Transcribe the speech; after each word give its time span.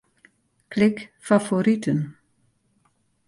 Klik 0.71 1.13
Favoriten. 1.19 2.17